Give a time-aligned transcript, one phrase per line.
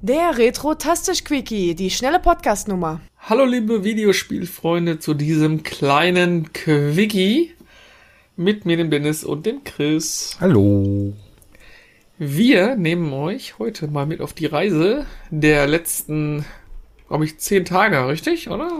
[0.00, 3.00] Der Retro-Tastisch-Quickie, die schnelle Podcast-Nummer.
[3.18, 7.52] Hallo liebe Videospielfreunde zu diesem kleinen Quickie
[8.36, 10.36] mit mir, dem Dennis und dem Chris.
[10.38, 11.14] Hallo.
[12.16, 16.44] Wir nehmen euch heute mal mit auf die Reise der letzten,
[17.08, 18.70] glaube ich, zehn Tage, richtig, oder?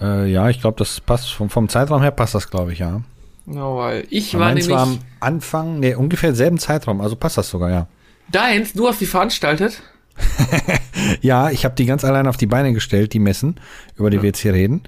[0.00, 3.02] Äh, ja, ich glaube, das passt vom, vom Zeitraum her passt das, glaube ich, ja.
[3.46, 4.76] Genau, weil ich Weil war meins nämlich...
[4.76, 7.88] war am Anfang, nee, ungefähr selben Zeitraum, also passt das sogar, ja.
[8.30, 9.82] Deins, du hast die veranstaltet?
[11.20, 13.56] Ja, ich habe die ganz allein auf die Beine gestellt, die Messen,
[13.96, 14.82] über die wir jetzt hier reden.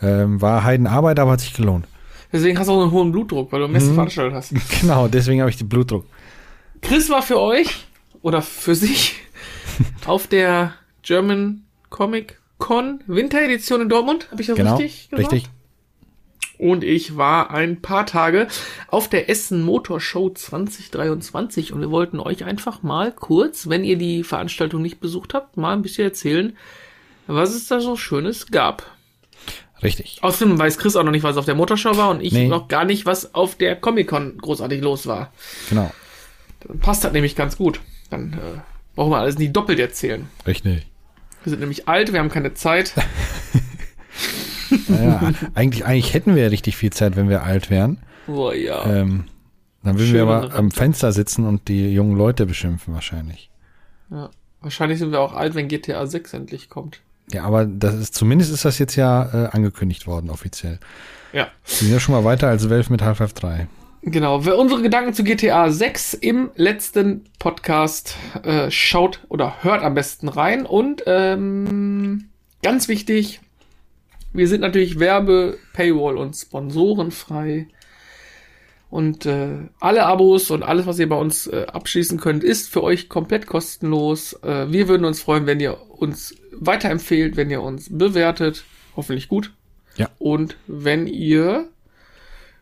[0.00, 1.86] Ähm, war Heidenarbeit, aber hat sich gelohnt.
[2.32, 4.52] Deswegen hast du auch einen hohen Blutdruck, weil du Messen veranstaltet hast.
[4.80, 6.04] Genau, deswegen habe ich den Blutdruck.
[6.82, 7.86] Chris war für euch
[8.22, 9.16] oder für sich
[10.06, 14.28] auf der German Comic Con Winteredition in Dortmund.
[14.30, 15.32] Habe ich das Genau, richtig gesagt?
[15.32, 15.50] richtig.
[16.58, 18.48] Und ich war ein paar Tage
[18.88, 23.96] auf der Essen Motor Show 2023 und wir wollten euch einfach mal kurz, wenn ihr
[23.96, 26.56] die Veranstaltung nicht besucht habt, mal ein bisschen erzählen,
[27.28, 28.84] was es da so Schönes gab.
[29.82, 30.18] Richtig.
[30.22, 32.48] Außerdem weiß Chris auch noch nicht, was auf der Motorshow war und ich Nee.
[32.48, 35.32] noch gar nicht, was auf der Comic-Con großartig los war.
[35.68, 35.92] Genau.
[36.66, 37.78] Dann passt das nämlich ganz gut.
[38.10, 38.36] Dann äh,
[38.96, 40.28] brauchen wir alles nie doppelt erzählen.
[40.44, 40.86] Richtig.
[41.44, 42.94] Wir sind nämlich alt, wir haben keine Zeit.
[44.88, 47.98] Naja, eigentlich, eigentlich hätten wir ja richtig viel Zeit, wenn wir alt wären.
[48.26, 48.84] Boah, ja.
[48.86, 49.24] Ähm,
[49.82, 50.70] dann würden Schön wir aber am.
[50.70, 53.50] Fenster sitzen und die jungen Leute beschimpfen wahrscheinlich.
[54.10, 54.30] ja.
[54.60, 57.00] Wahrscheinlich sind wir auch alt, wenn GTA 6 endlich kommt.
[57.32, 60.80] Ja, aber das ist, zumindest ist das jetzt ja äh, angekündigt worden, offiziell.
[61.32, 61.48] Ja.
[61.64, 63.68] Wir sind ja schon mal weiter als Valve mit Half-Life 3.
[64.02, 69.94] Genau, wer unsere Gedanken zu GTA 6 im letzten Podcast äh, schaut oder hört am
[69.94, 70.66] besten rein.
[70.66, 72.28] Und ähm,
[72.62, 73.40] ganz wichtig,
[74.38, 77.68] wir sind natürlich Werbe, Paywall und Sponsorenfrei.
[78.90, 82.82] Und äh, alle Abos und alles, was ihr bei uns äh, abschließen könnt, ist für
[82.82, 84.32] euch komplett kostenlos.
[84.42, 88.64] Äh, wir würden uns freuen, wenn ihr uns weiterempfehlt, wenn ihr uns bewertet.
[88.96, 89.52] Hoffentlich gut.
[89.96, 90.08] Ja.
[90.18, 91.68] Und wenn ihr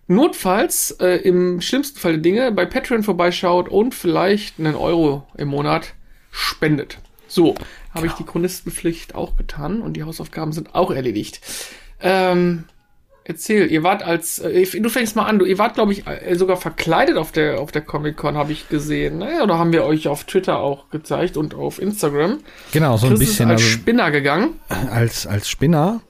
[0.08, 5.48] notfalls äh, im schlimmsten Fall der Dinge bei Patreon vorbeischaut und vielleicht einen Euro im
[5.48, 5.94] Monat
[6.30, 6.98] spendet.
[7.36, 7.54] So,
[7.94, 11.42] habe ich die Chronistenpflicht auch getan und die Hausaufgaben sind auch erledigt.
[12.00, 12.64] Ähm,
[13.24, 16.34] erzähl, ihr wart als, äh, du fängst mal an, du, ihr wart, glaube ich, äh,
[16.36, 19.18] sogar verkleidet auf der, auf der Comic-Con, habe ich gesehen.
[19.18, 19.42] Ne?
[19.42, 22.38] Oder haben wir euch auf Twitter auch gezeigt und auf Instagram.
[22.72, 24.58] Genau, so ein Chris ist bisschen als also, Spinner gegangen.
[24.90, 26.00] als, als Spinner.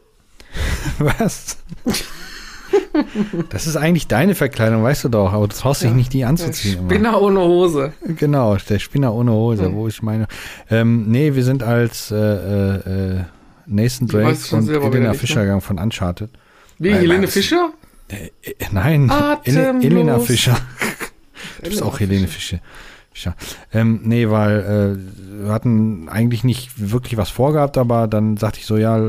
[1.00, 1.58] Was?
[3.50, 6.78] Das ist eigentlich deine Verkleidung, weißt du doch, aber du traust dich nicht, die anzuziehen.
[6.78, 6.90] immer.
[6.90, 7.92] Spinner ohne Hose.
[8.06, 9.74] Genau, der Spinner ohne Hose, Hm.
[9.74, 10.26] wo ich meine.
[10.70, 13.24] Ähm, nee, wir sind als äh, äh, äh,
[13.66, 15.42] Nathan Drake und Elena nicht, Fischer ne?
[15.46, 16.30] gegangen von Uncharted.
[16.78, 17.70] Wie, Nein, Helene Fischer?
[18.08, 19.56] Äh, äh, nein, Atemlos.
[19.84, 20.56] Ele Elena Fischer.
[21.62, 22.58] Du bist auch Helene Fischer.
[22.58, 22.62] Fischer.
[23.72, 28.66] Ähm, nee, weil äh, wir hatten eigentlich nicht wirklich was vorgehabt, aber dann sagte ich
[28.66, 29.00] so, ja,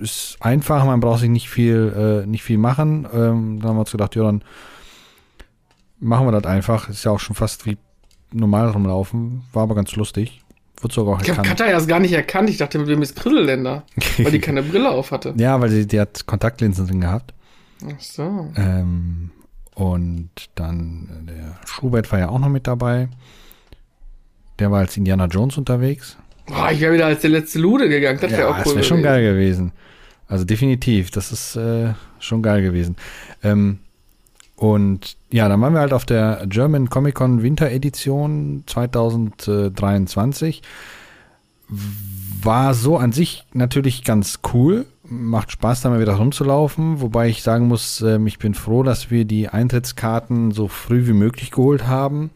[0.00, 3.06] ist einfach, man braucht sich nicht viel, äh, nicht viel machen.
[3.12, 4.42] Ähm, dann haben wir uns gedacht, ja, dann
[5.98, 6.88] machen wir das einfach.
[6.88, 7.76] Ist ja auch schon fast wie
[8.32, 9.44] normal rumlaufen.
[9.52, 10.42] War aber ganz lustig.
[10.80, 11.58] Wird sogar auch Ich habe erkannt.
[11.58, 12.50] Katja erst gar nicht erkannt.
[12.50, 13.84] Ich dachte, wem ist Grillenländer,
[14.18, 15.34] weil die keine Brille auf hatte.
[15.36, 17.32] Ja, weil sie, die hat Kontaktlinsen drin gehabt.
[17.84, 18.52] Ach so.
[18.56, 19.30] Ähm,
[19.74, 23.08] und dann äh, der Schubert war ja auch noch mit dabei.
[24.58, 26.16] Der war als Indiana Jones unterwegs.
[26.46, 28.18] Boah, ich wäre wieder als der letzte Lude gegangen.
[28.20, 28.74] Das wäre ja, auch das cool.
[28.76, 29.72] wäre schon geil gewesen.
[30.28, 32.96] Also definitiv, das ist äh, schon geil gewesen.
[33.42, 33.78] Ähm,
[34.56, 40.62] und ja, dann waren wir halt auf der German Comic Con Winter Edition 2023.
[42.42, 44.86] War so an sich natürlich ganz cool.
[45.04, 47.00] Macht Spaß, da mal wieder rumzulaufen.
[47.00, 51.12] Wobei ich sagen muss, ähm, ich bin froh, dass wir die Eintrittskarten so früh wie
[51.12, 52.30] möglich geholt haben.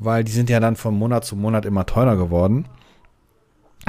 [0.00, 2.66] Weil die sind ja dann von Monat zu Monat immer teurer geworden.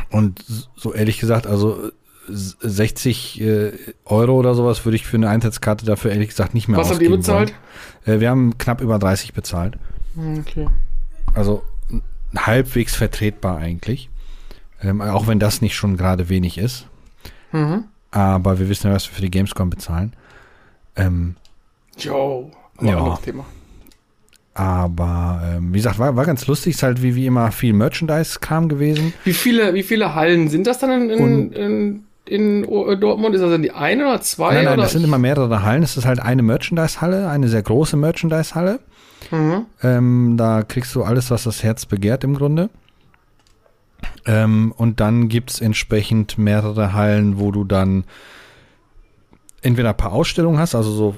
[0.10, 0.44] Und
[0.76, 1.92] so ehrlich gesagt, also äh,
[2.28, 3.72] 60 äh,
[4.06, 7.02] Euro oder sowas würde ich für eine Eintrittskarte dafür ehrlich gesagt nicht mehr Was habt
[7.02, 7.54] ihr ausgeben bezahlt?
[8.06, 8.18] wollen.
[8.18, 9.78] Äh, wir haben knapp über 30 bezahlt.
[10.16, 10.68] Hm, Okay.
[11.34, 11.64] Also
[12.36, 14.10] halbwegs vertretbar eigentlich.
[14.82, 16.88] Ähm, auch wenn das nicht schon gerade wenig ist.
[17.54, 17.86] Mhm.
[18.12, 20.14] Aber wir wissen ja, was wir für die Gamescom bezahlen.
[20.98, 21.36] Ähm,
[21.98, 22.52] Jo.
[22.82, 23.18] Ja.
[23.24, 23.46] Thema.
[24.54, 26.76] Aber ähm, wie gesagt, war, war ganz lustig.
[26.76, 29.14] Ist halt wie, wie immer viel Merchandise-Kram gewesen.
[29.24, 33.34] Wie viele, wie viele Hallen sind das dann in, in, in, in O- Dortmund?
[33.34, 34.54] Ist das dann die eine oder zwei?
[34.56, 34.84] Nein, nein, oder?
[34.84, 35.84] das sind immer mehrere Hallen.
[35.84, 38.80] Es ist halt eine Merchandise-Halle, eine sehr große Merchandise-Halle.
[39.32, 39.66] Mhm.
[39.84, 42.70] Ähm, da kriegst du alles, was das Herz begehrt im Grunde.
[44.26, 48.04] Ähm, und dann gibt's entsprechend mehrere Hallen, wo du dann
[49.62, 51.16] entweder ein paar Ausstellungen hast, also so,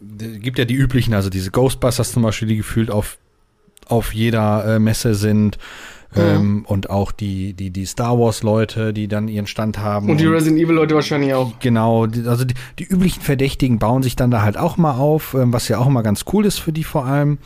[0.00, 3.18] gibt ja die üblichen, also diese Ghostbusters zum Beispiel, die gefühlt auf,
[3.86, 5.58] auf jeder äh, Messe sind.
[6.16, 10.08] Ähm, und auch die, die, die Star Wars-Leute, die dann ihren Stand haben.
[10.08, 11.52] Und die Resident Evil-Leute wahrscheinlich auch.
[11.60, 15.34] Genau, die, also die, die üblichen Verdächtigen bauen sich dann da halt auch mal auf,
[15.34, 17.38] ähm, was ja auch mal ganz cool ist für die vor allem.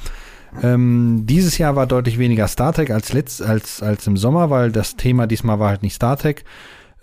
[0.62, 4.70] Ähm, dieses Jahr war deutlich weniger Star Trek als, letzt, als, als im Sommer, weil
[4.70, 6.44] das Thema diesmal war halt nicht Star Trek,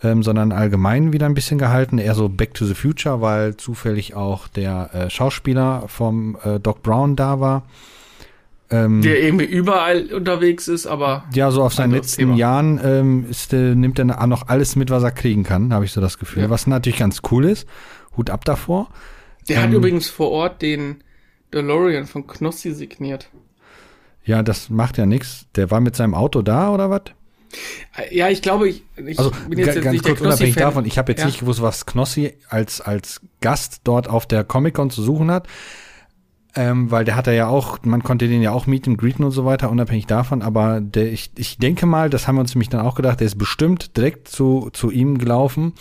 [0.01, 4.15] ähm, sondern allgemein wieder ein bisschen gehalten, eher so Back to the Future, weil zufällig
[4.15, 7.63] auch der äh, Schauspieler vom äh, Doc Brown da war.
[8.71, 11.25] Ähm, der irgendwie überall unterwegs ist, aber.
[11.33, 12.35] Ja, so auf seinen letzten Thema.
[12.35, 15.91] Jahren ähm, ist, äh, nimmt er noch alles mit, was er kriegen kann, habe ich
[15.91, 16.43] so das Gefühl.
[16.43, 16.49] Ja.
[16.49, 17.67] Was natürlich ganz cool ist.
[18.15, 18.89] Hut ab davor.
[19.47, 21.03] Der ähm, hat übrigens vor Ort den
[21.53, 23.29] DeLorean von Knossi signiert.
[24.23, 25.47] Ja, das macht ja nichts.
[25.55, 27.01] Der war mit seinem Auto da oder was?
[28.11, 31.11] Ja, ich glaube, ich, ich also, bin jetzt, jetzt ganz kurz unabhängig davon, ich habe
[31.11, 31.25] jetzt ja.
[31.25, 35.47] nicht gewusst, was Knossi als, als Gast dort auf der Comic-Con zu suchen hat.
[36.55, 39.45] Ähm, weil der hat ja auch, man konnte den ja auch mieten, greeten und so
[39.45, 40.41] weiter, unabhängig davon.
[40.41, 43.27] Aber der, ich, ich denke mal, das haben wir uns nämlich dann auch gedacht, der
[43.27, 45.73] ist bestimmt direkt zu, zu ihm gelaufen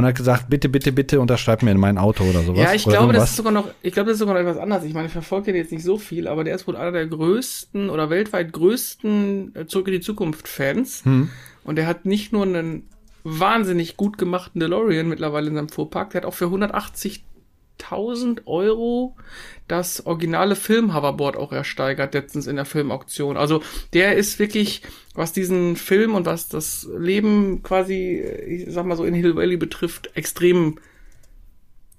[0.00, 2.60] und hat gesagt, bitte, bitte, bitte unterschreib mir in mein Auto oder sowas.
[2.60, 4.84] Ja, ich glaube, das ist sogar noch, ich glaube, das ist sogar noch etwas anderes.
[4.84, 7.06] Ich meine, ich verfolge den jetzt nicht so viel, aber der ist wohl einer der
[7.06, 11.04] größten oder weltweit größten äh, Zurück in die Zukunft Fans.
[11.04, 11.30] Hm.
[11.64, 12.88] Und der hat nicht nur einen
[13.22, 17.24] wahnsinnig gut gemachten DeLorean mittlerweile in seinem Fuhrpark, der hat auch für 180
[17.82, 19.16] 1000 Euro
[19.68, 23.36] das originale Film-Hoverboard auch ersteigert, letztens in der Filmauktion.
[23.36, 23.62] Also
[23.92, 24.82] der ist wirklich,
[25.14, 29.56] was diesen Film und was das Leben quasi, ich sag mal so in Hill Valley
[29.56, 30.78] betrifft, extrem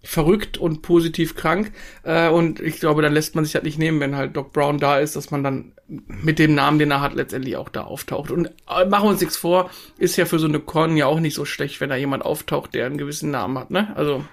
[0.04, 1.72] verrückt und positiv krank.
[2.04, 4.80] Äh, und ich glaube, dann lässt man sich halt nicht nehmen, wenn halt Doc Brown
[4.80, 8.32] da ist, dass man dann mit dem Namen, den er hat, letztendlich auch da auftaucht.
[8.32, 11.20] Und äh, machen wir uns nichts vor, ist ja für so eine Con ja auch
[11.20, 13.96] nicht so schlecht, wenn da jemand auftaucht, der einen gewissen Namen hat, ne?
[13.96, 14.24] Also.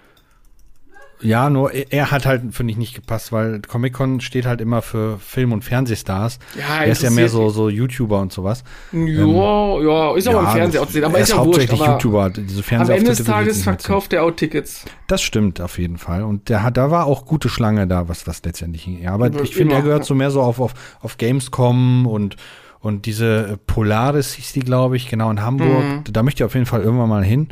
[1.20, 5.18] Ja, nur er hat halt, finde ich, nicht gepasst, weil Comic-Con steht halt immer für
[5.18, 6.38] Film- und Fernsehstars.
[6.56, 8.62] Ja, er ist ja mehr so, so YouTuber und sowas.
[8.92, 11.04] Ja, ähm, ja, ist aber ja, im Fernsehen auch zu sehen.
[11.04, 12.30] Aber er ist, ist ja hauptsächlich wurscht, YouTuber.
[12.30, 14.84] Diese am Ende des Tages verkauft er auch Tickets.
[15.08, 16.22] Das stimmt auf jeden Fall.
[16.22, 19.02] Und der hat, da war auch gute Schlange da, was, was letztendlich ging.
[19.02, 22.36] Ja, aber ich finde, er gehört so mehr so auf, auf, auf Gamescom und
[22.80, 25.84] und diese Polaris hieß die, glaube ich, genau in Hamburg.
[25.84, 26.04] Mhm.
[26.12, 27.48] Da möchte ich auf jeden Fall irgendwann mal hin.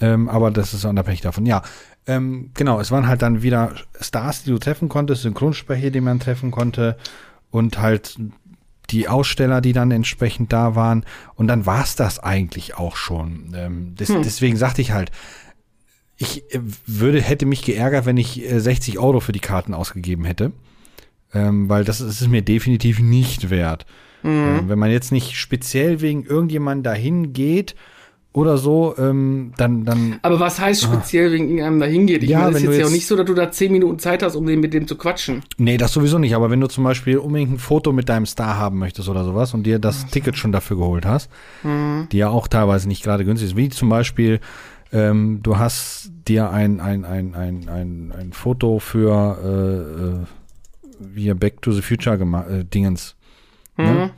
[0.00, 1.44] Ähm, aber das ist unabhängig davon.
[1.44, 1.62] Ja,
[2.10, 6.18] ähm, genau, es waren halt dann wieder Stars, die du treffen konntest, Synchronsprecher, die man
[6.18, 6.96] treffen konnte
[7.52, 8.18] und halt
[8.90, 11.04] die Aussteller, die dann entsprechend da waren.
[11.36, 13.54] Und dann war es das eigentlich auch schon.
[13.54, 14.22] Ähm, des, hm.
[14.24, 15.12] Deswegen sagte ich halt,
[16.16, 20.24] ich äh, würde, hätte mich geärgert, wenn ich 60 äh, Euro für die Karten ausgegeben
[20.24, 20.50] hätte.
[21.32, 23.86] Ähm, weil das, das, ist mir definitiv nicht wert.
[24.24, 24.30] Mhm.
[24.30, 27.76] Ähm, wenn man jetzt nicht speziell wegen irgendjemandem dahin geht
[28.32, 30.20] oder so, ähm, dann, dann.
[30.22, 31.32] Aber was heißt speziell ah.
[31.32, 32.22] wegen irgendeinem dahin geht?
[32.22, 33.98] Ich ja, meine, es ist jetzt, ja auch nicht so, dass du da zehn Minuten
[33.98, 35.42] Zeit hast, um den, mit dem zu quatschen.
[35.58, 36.34] Nee, das sowieso nicht.
[36.36, 39.52] Aber wenn du zum Beispiel unbedingt ein Foto mit deinem Star haben möchtest oder sowas
[39.52, 40.10] und dir das Ach.
[40.10, 41.28] Ticket schon dafür geholt hast,
[41.64, 42.06] mhm.
[42.12, 44.38] die ja auch teilweise nicht gerade günstig ist, wie zum Beispiel,
[44.92, 50.26] ähm, du hast dir ein, ein, ein, ein, ein, ein Foto für äh, äh,
[51.00, 53.16] wie Back to the Future gemacht, äh, Dingens.
[53.76, 53.84] Ne?
[53.84, 53.92] Mhm.
[53.92, 54.10] Ne?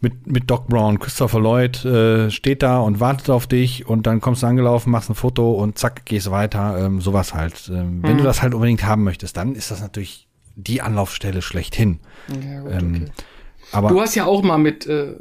[0.00, 4.20] Mit, mit Doc Brown, Christopher Lloyd äh, steht da und wartet auf dich und dann
[4.20, 6.84] kommst du angelaufen, machst ein Foto und zack, gehst weiter.
[6.84, 7.70] Ähm, sowas halt.
[7.72, 8.02] Ähm, mhm.
[8.02, 8.26] Wenn du mhm.
[8.26, 12.00] das halt unbedingt haben möchtest, dann ist das natürlich die Anlaufstelle schlechthin.
[12.28, 13.12] Ja, gut, ähm, okay.
[13.72, 15.14] aber du hast ja auch mal mit, äh,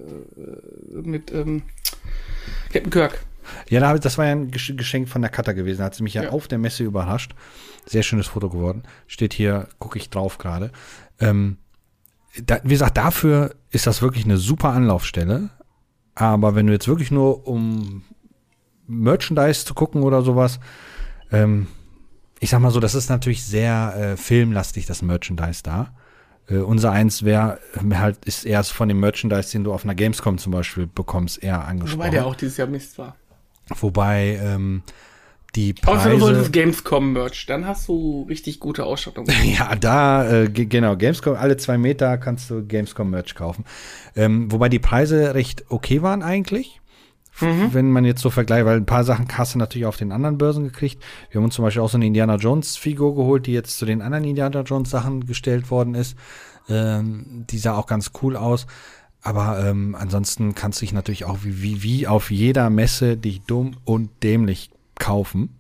[0.92, 1.64] mit ähm,
[2.72, 3.26] Captain Kirk.
[3.70, 5.80] Ja, das war ja ein Geschenk von der Cutter gewesen.
[5.80, 7.34] Da hat sie mich ja, ja, auf der Messe überrascht.
[7.86, 8.84] Sehr schönes Foto geworden.
[9.08, 10.72] Steht hier, gucke ich drauf gerade.
[11.20, 11.58] Ähm,
[12.44, 15.50] da, wie gesagt, dafür ist das wirklich eine super Anlaufstelle.
[16.16, 18.04] Aber wenn du jetzt wirklich nur um
[18.88, 20.60] Merchandise zu gucken oder sowas,
[21.32, 21.68] ähm,
[22.40, 25.94] ich sag mal so, das ist natürlich sehr äh, filmlastig, das Merchandise da.
[26.48, 27.60] Äh, unser eins wäre
[27.94, 31.66] halt, ist erst von dem Merchandise, den du auf einer Gamescom zum Beispiel bekommst, eher
[31.66, 32.00] angesprochen.
[32.00, 33.16] Wobei der auch dieses Jahr Mist war.
[33.80, 34.84] Wobei, ähm,
[35.56, 36.24] die Preise.
[36.24, 39.26] Außer du Gamescom Merch, dann hast du richtig gute Ausstattung.
[39.44, 43.66] ja, da, äh, genau, Gamescom, alle zwei Meter kannst du Gamescom Merch kaufen.
[44.16, 46.82] Ähm, wobei die Preise recht okay waren eigentlich.
[47.42, 47.74] Mhm.
[47.74, 50.38] Wenn man jetzt so vergleicht, weil ein paar Sachen hast du natürlich auf den anderen
[50.38, 51.04] Börsen gekriegt.
[51.30, 53.86] Wir haben uns zum Beispiel auch so eine Indiana Jones Figur geholt, die jetzt zu
[53.86, 56.16] den anderen Indiana Jones Sachen gestellt worden ist.
[56.70, 58.68] Ähm, die sah auch ganz cool aus.
[59.22, 63.42] Aber ähm, ansonsten kannst du dich natürlich auch wie, wie, wie auf jeder Messe dich
[63.42, 65.58] dumm und dämlich kaufen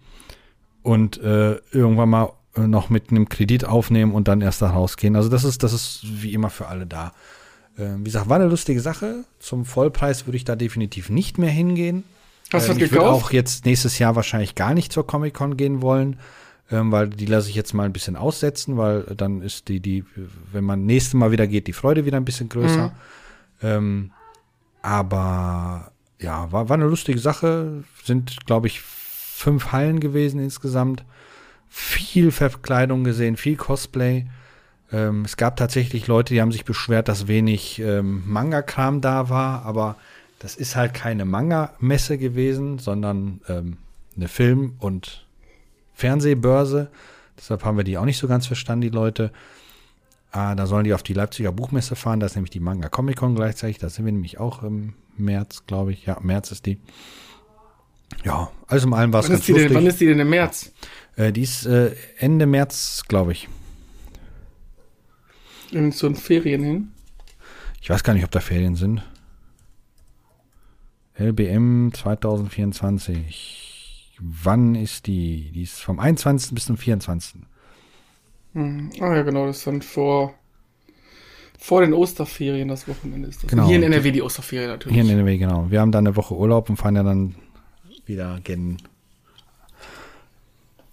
[0.83, 5.15] und äh, irgendwann mal äh, noch mit einem Kredit aufnehmen und dann erst da rausgehen.
[5.15, 7.13] Also das ist, das ist wie immer für alle da.
[7.77, 9.25] Äh, wie gesagt, war eine lustige Sache.
[9.39, 12.03] Zum Vollpreis würde ich da definitiv nicht mehr hingehen.
[12.53, 15.81] Hast du das ich würde auch jetzt nächstes Jahr wahrscheinlich gar nicht zur Comic-Con gehen
[15.81, 16.19] wollen,
[16.71, 20.05] ähm, weil die lasse ich jetzt mal ein bisschen aussetzen, weil dann ist die, die,
[20.51, 22.87] wenn man nächstes Mal wieder geht, die Freude wieder ein bisschen größer.
[22.87, 22.91] Mhm.
[23.61, 24.11] Ähm,
[24.81, 27.83] aber ja, war, war eine lustige Sache.
[28.03, 28.81] Sind, glaube ich,
[29.35, 31.03] fünf Hallen gewesen insgesamt.
[31.67, 34.25] Viel Verkleidung gesehen, viel Cosplay.
[34.93, 39.65] Ähm, es gab tatsächlich Leute, die haben sich beschwert, dass wenig ähm, Manga-Kram da war,
[39.65, 39.97] aber
[40.39, 43.77] das ist halt keine Manga-Messe gewesen, sondern ähm,
[44.15, 45.25] eine Film- und
[45.93, 46.89] Fernsehbörse.
[47.37, 49.31] Deshalb haben wir die auch nicht so ganz verstanden, die Leute.
[50.31, 52.21] Ah, da sollen die auf die Leipziger Buchmesse fahren.
[52.21, 53.79] Da ist nämlich die Manga Comic Con gleichzeitig.
[53.79, 56.05] Da sind wir nämlich auch im März, glaube ich.
[56.05, 56.79] Ja, März ist die.
[58.23, 59.67] Ja, alles in allem war es ganz lustig.
[59.67, 60.71] Denn, wann ist die denn im März?
[61.15, 63.47] Äh, die ist äh, Ende März, glaube ich.
[65.71, 66.91] In so ein Ferien hin?
[67.81, 69.03] Ich weiß gar nicht, ob da Ferien sind.
[71.17, 74.15] LBM 2024.
[74.19, 75.51] Wann ist die?
[75.53, 76.53] Die ist vom 21.
[76.53, 77.41] bis zum 24.
[78.53, 78.91] Hm.
[78.99, 80.33] Ah ja, genau, das ist dann vor,
[81.59, 83.49] vor den Osterferien, das Wochenende ist das.
[83.49, 83.67] Genau.
[83.67, 84.95] Hier in NRW die Osterferien natürlich.
[84.95, 85.69] Hier in NRW, genau.
[85.69, 87.35] Wir haben dann eine Woche Urlaub und fahren ja dann
[88.05, 88.77] wieder gen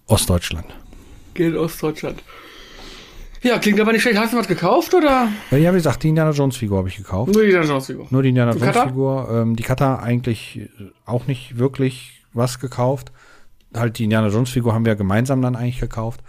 [0.06, 0.66] Ostdeutschland.
[1.34, 2.22] Gen Ostdeutschland.
[3.42, 4.18] Ja, klingt aber nicht schlecht.
[4.18, 5.28] Hast du was gekauft oder?
[5.50, 7.32] Ja, wie gesagt, die Indiana Jones Figur habe ich gekauft.
[7.32, 8.06] Nur die Indiana Jones Figur.
[8.10, 9.28] Nur die Indiana Jones Figur.
[9.32, 10.68] Ähm, die Kata eigentlich
[11.04, 13.10] auch nicht wirklich was gekauft.
[13.74, 16.20] Halt die Indiana Jones Figur haben wir gemeinsam dann eigentlich gekauft.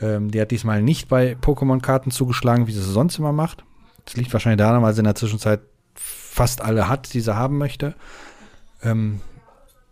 [0.00, 3.64] Ähm, die hat diesmal nicht bei Pokémon-Karten zugeschlagen, wie sie es sonst immer macht.
[4.04, 5.60] Das liegt wahrscheinlich daran, weil sie in der Zwischenzeit
[5.94, 7.94] fast alle hat, die sie haben möchte.
[8.82, 9.20] Ähm,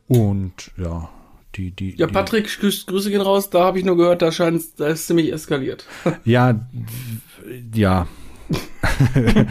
[0.09, 1.09] und ja,
[1.55, 1.97] die, die.
[1.97, 3.51] Ja, Patrick, die, Grüße gehen raus.
[3.51, 5.87] Da habe ich nur gehört, da scheint da ist ziemlich eskaliert.
[6.25, 6.61] Ja,
[7.75, 8.07] ja.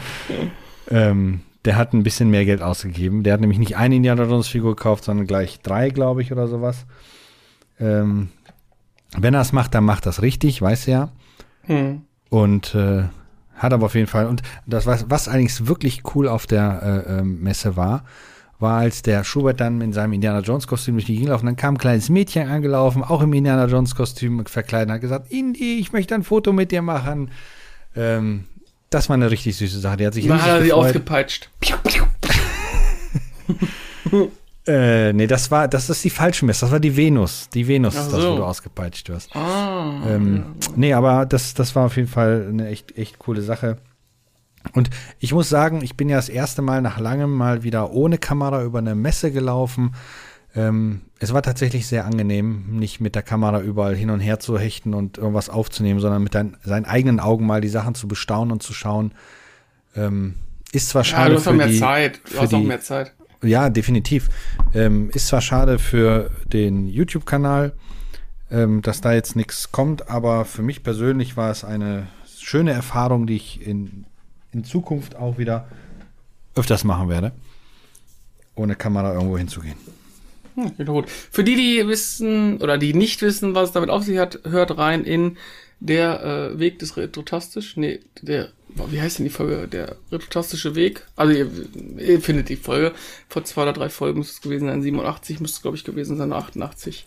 [0.90, 3.22] ähm, der hat ein bisschen mehr Geld ausgegeben.
[3.22, 6.46] Der hat nämlich nicht eine Indiana Jones Figur gekauft, sondern gleich drei, glaube ich, oder
[6.46, 6.86] sowas.
[7.80, 8.28] Ähm,
[9.16, 11.10] wenn er es macht, dann macht das richtig, weiß er.
[11.62, 12.02] Hm.
[12.30, 13.04] Und äh,
[13.56, 17.18] hat aber auf jeden Fall, und das, was, was eigentlich wirklich cool auf der äh,
[17.18, 18.04] ähm, Messe war,
[18.58, 21.56] war, als der Schubert dann in seinem Indiana Jones Kostüm durch die Gegend gelaufen, dann
[21.56, 25.92] kam ein kleines Mädchen angelaufen, auch im Indiana Jones Kostüm verkleidet, hat gesagt, Indy, ich
[25.92, 27.30] möchte ein Foto mit dir machen.
[27.94, 28.44] Ähm,
[28.90, 29.96] das war eine richtig süße Sache.
[29.96, 31.50] Die hat sich Dann hat er sie aufgepeitscht.
[34.66, 36.62] Äh, nee, das war, das ist die falsche Messe.
[36.62, 37.48] Das war die Venus.
[37.50, 38.00] Die Venus so.
[38.00, 39.34] ist das, wo du ausgepeitscht wirst.
[39.36, 40.56] Ah, ähm.
[40.74, 43.76] Nee, aber das, das war auf jeden Fall eine echt, echt coole Sache.
[44.72, 48.18] Und ich muss sagen, ich bin ja das erste Mal nach langem mal wieder ohne
[48.18, 49.94] Kamera über eine Messe gelaufen.
[50.54, 54.58] Ähm, es war tatsächlich sehr angenehm, nicht mit der Kamera überall hin und her zu
[54.58, 58.52] hechten und irgendwas aufzunehmen, sondern mit dein, seinen eigenen Augen mal die Sachen zu bestaunen
[58.52, 59.12] und zu schauen.
[59.94, 60.34] Ähm,
[60.72, 61.22] ist zwar schade.
[61.22, 62.20] Ja, du hast auch mehr die, Zeit.
[62.30, 63.12] Du hast die, auch mehr Zeit.
[63.42, 64.28] Ja, definitiv.
[64.74, 67.74] Ähm, ist zwar schade für den YouTube-Kanal,
[68.50, 72.06] ähm, dass da jetzt nichts kommt, aber für mich persönlich war es eine
[72.38, 74.05] schöne Erfahrung, die ich in,
[74.56, 75.68] in Zukunft auch wieder
[76.54, 77.32] öfters machen werde,
[78.54, 79.76] ohne Kamera irgendwo hinzugehen.
[80.54, 84.40] Hm, Für die, die wissen oder die nicht wissen, was es damit auf sich hat,
[84.44, 85.36] hört rein in
[85.80, 87.76] der äh, Weg des Retrotastisch.
[87.76, 88.48] Nee, der
[88.90, 89.68] wie heißt denn die Folge?
[89.68, 91.06] Der retrotastische Weg.
[91.16, 91.50] Also ihr,
[91.98, 92.92] ihr, findet die Folge.
[93.28, 94.82] Vor zwei oder drei Folgen müsste es gewesen sein.
[94.82, 96.32] 87 müsste es, glaube ich, gewesen sein.
[96.32, 97.06] 88.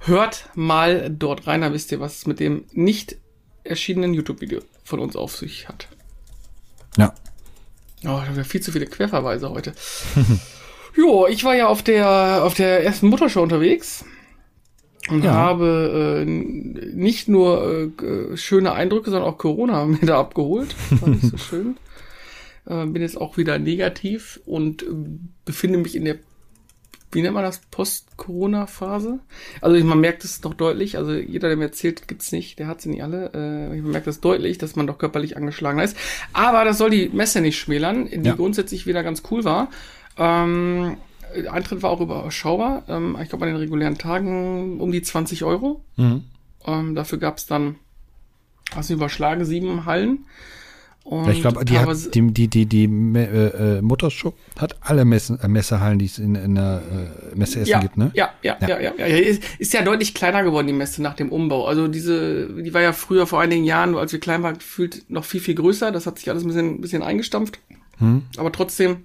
[0.00, 3.18] Hört mal dort rein, da wisst ihr, was es mit dem nicht
[3.62, 5.88] erschienenen YouTube-Video von uns auf sich hat.
[6.96, 7.14] Ja.
[8.04, 9.72] Oh, da haben wir viel zu viele Querverweise heute.
[10.96, 14.04] jo, ich war ja auf der, auf der ersten Muttershow unterwegs
[15.08, 15.32] und ja.
[15.32, 20.74] habe äh, nicht nur äh, schöne Eindrücke, sondern auch Corona mir da abgeholt.
[21.00, 21.76] War nicht so schön.
[22.66, 24.86] Äh, bin jetzt auch wieder negativ und äh,
[25.44, 26.16] befinde mich in der,
[27.16, 29.20] wie nennt man das, Post-Corona-Phase.
[29.62, 32.82] Also man merkt es doch deutlich, also jeder, der mir erzählt, gibt's nicht, der hat
[32.82, 33.32] sie nicht alle.
[33.32, 35.96] Äh, man merkt das deutlich, dass man doch körperlich angeschlagen ist.
[36.34, 38.34] Aber das soll die Messe nicht schmälern, die ja.
[38.34, 39.70] grundsätzlich wieder ganz cool war.
[40.18, 40.98] Ähm,
[41.50, 42.82] Eintritt war auch überschaubar.
[42.86, 45.82] Ähm, ich glaube, an den regulären Tagen um die 20 Euro.
[45.96, 46.24] Mhm.
[46.66, 47.76] Ähm, dafür gab es dann,
[48.74, 50.26] hast du überschlagen, sieben Hallen.
[51.06, 55.04] Und ja, ich glaube, die, hat, die, die, die, die äh, äh, Muttershow hat alle
[55.04, 56.82] Messe, äh, Messehallen, die es in, in der
[57.32, 58.10] äh, Messe Essen ja, gibt, ne?
[58.14, 58.92] Ja, ja, ja, ja.
[58.98, 59.16] ja, ja.
[59.16, 61.64] Ist, ist ja deutlich kleiner geworden, die Messe nach dem Umbau.
[61.64, 65.24] Also diese, die war ja früher vor einigen Jahren, als wir klein waren, gefühlt noch
[65.24, 65.92] viel, viel größer.
[65.92, 67.60] Das hat sich alles ein bisschen, ein bisschen eingestampft.
[67.98, 68.22] Hm.
[68.36, 69.04] Aber trotzdem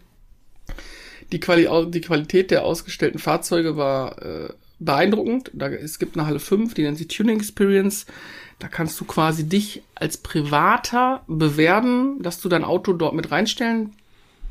[1.31, 5.51] die, Quali die Qualität der ausgestellten Fahrzeuge war äh, beeindruckend.
[5.53, 8.08] Da, es gibt eine Halle 5, die nennt sich Tuning Experience.
[8.62, 13.94] Da kannst du quasi dich als Privater bewerben, dass du dein Auto dort mit reinstellen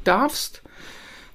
[0.02, 0.62] darfst.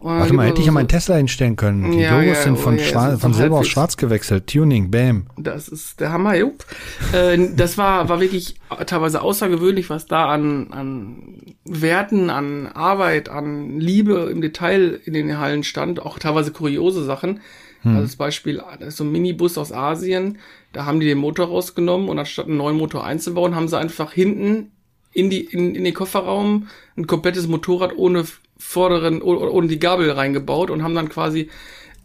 [0.01, 1.93] Warte mal, hätte ich ja meinen Tesla hinstellen können.
[1.93, 4.47] Die Ja, Logos ja, sind von, oh ja, schwarz, von silber auf schwarz gewechselt.
[4.47, 5.27] Tuning, bam.
[5.37, 6.65] Das ist der Hammer, jupp.
[7.13, 8.55] Äh, das war, war wirklich
[8.85, 15.39] teilweise außergewöhnlich, was da an, an Werten, an Arbeit, an Liebe im Detail in den
[15.39, 16.01] Hallen stand.
[16.01, 17.39] Auch teilweise kuriose Sachen.
[17.85, 20.39] Also das Beispiel, so ein Minibus aus Asien.
[20.75, 24.11] Da haben die den Motor rausgenommen und anstatt einen neuen Motor einzubauen, haben sie einfach
[24.11, 24.71] hinten
[25.13, 26.67] in, die, in, in den Kofferraum
[26.97, 28.25] ein komplettes Motorrad ohne
[28.57, 31.49] vorderen, ohne, ohne die Gabel reingebaut und haben dann quasi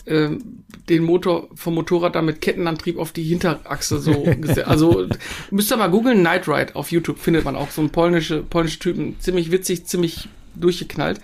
[0.07, 4.69] ähm, den Motor vom Motorrad dann mit Kettenantrieb auf die Hinterachse so gesetzt.
[4.69, 5.09] Also
[5.51, 8.79] müsst ihr mal googeln, Night Ride auf YouTube findet man auch so einen polnische, polnische
[8.79, 9.17] Typen.
[9.19, 11.21] Ziemlich witzig, ziemlich durchgeknallt.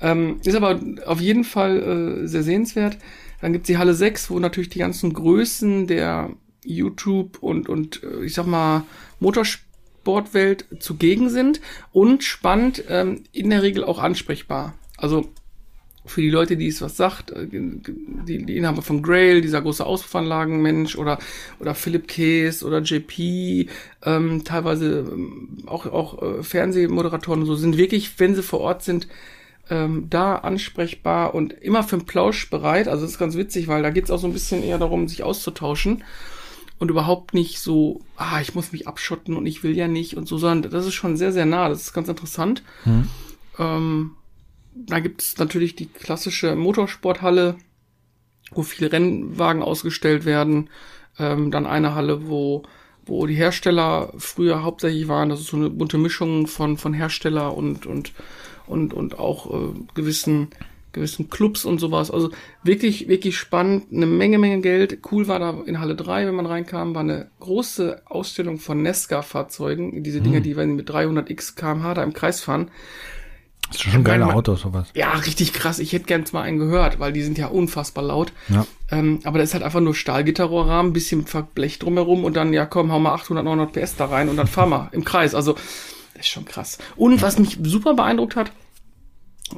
[0.00, 2.98] Ähm, ist aber auf jeden Fall äh, sehr sehenswert.
[3.40, 6.30] Dann gibt's die Halle 6, wo natürlich die ganzen Größen der
[6.64, 8.84] YouTube und, und äh, ich sag mal
[9.20, 11.60] Motorsportwelt zugegen sind
[11.92, 14.74] und spannend, ähm, in der Regel auch ansprechbar.
[14.96, 15.28] Also
[16.06, 19.84] für die Leute, die es was sagt, äh, die, die Inhaber von Grail, dieser große
[19.84, 21.18] Auspuffanlagenmensch oder
[21.60, 23.68] oder Philip Case oder JP,
[24.04, 28.82] ähm, teilweise ähm, auch auch äh, Fernsehmoderatoren und so sind wirklich, wenn sie vor Ort
[28.82, 29.08] sind,
[29.70, 32.86] ähm, da ansprechbar und immer für einen Plausch bereit.
[32.88, 35.22] Also das ist ganz witzig, weil da geht's auch so ein bisschen eher darum, sich
[35.22, 36.04] auszutauschen
[36.84, 40.28] und überhaupt nicht so, ah, ich muss mich abschotten und ich will ja nicht und
[40.28, 41.70] so, sondern das ist schon sehr, sehr nah.
[41.70, 42.62] Das ist ganz interessant.
[43.58, 44.10] Ähm,
[44.74, 47.56] da gibt es natürlich die klassische Motorsporthalle,
[48.50, 50.68] wo viele Rennwagen ausgestellt werden.
[51.18, 52.64] Ähm, dann eine Halle, wo,
[53.06, 55.30] wo die Hersteller früher hauptsächlich waren.
[55.30, 58.12] Das ist so eine bunte Mischung von, von Hersteller und, und,
[58.66, 60.48] und, und auch äh, gewissen,
[60.94, 62.10] gewissen Clubs und sowas.
[62.10, 62.30] Also
[62.62, 63.92] wirklich, wirklich spannend.
[63.92, 65.00] Eine Menge, Menge Geld.
[65.12, 70.02] Cool war da in Halle 3, wenn man reinkam, war eine große Ausstellung von Nesca-Fahrzeugen.
[70.02, 72.70] Diese Dinger, die wenn mit 300x kmh da im Kreis fahren.
[73.68, 74.88] Das ist schon geile Mein- Autos, sowas.
[74.94, 75.78] Ja, richtig krass.
[75.78, 78.32] Ich hätte gern mal einen gehört, weil die sind ja unfassbar laut.
[78.48, 78.66] Ja.
[78.90, 81.24] Ähm, aber das ist halt einfach nur Stahlgitterrohrrahmen, bisschen
[81.54, 84.46] Blech drumherum und dann, ja komm, hau mal 800, 900 PS da rein und dann
[84.46, 85.34] fahr mal im Kreis.
[85.34, 86.78] Also, das ist schon krass.
[86.94, 88.52] Und was mich super beeindruckt hat,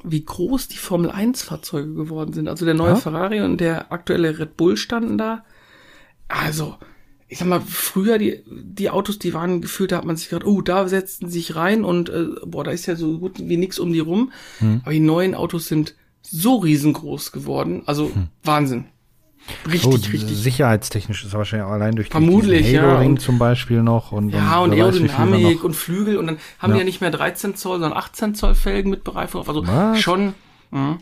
[0.05, 2.49] wie groß die Formel 1 Fahrzeuge geworden sind.
[2.49, 2.97] Also der neue Ja?
[2.97, 5.45] Ferrari und der aktuelle Red Bull standen da.
[6.29, 6.77] Also,
[7.29, 10.47] ich sag mal, früher die, die Autos, die waren gefühlt, da hat man sich gedacht,
[10.47, 13.57] oh, da setzen sie sich rein und äh, boah, da ist ja so gut wie
[13.57, 14.33] nix um die rum.
[14.83, 17.83] Aber die neuen Autos sind so riesengroß geworden.
[17.87, 18.11] Also
[18.43, 18.87] Wahnsinn.
[19.67, 20.23] Richtig, Oh, richtig.
[20.37, 24.13] sicherheitstechnisch ist wahrscheinlich allein durch Vermutlich, ja, Halo-Ring und- zum Beispiel noch.
[24.13, 26.83] Und, Ja, und da Aerodynamik und Flügel und dann haben die Ja.
[26.83, 29.47] ja nicht mehr 13 Zoll, sondern 18 Zoll Felgen mit Bereifung.
[29.47, 30.01] Also Was?
[30.01, 30.35] schon,
[30.71, 30.99] mh.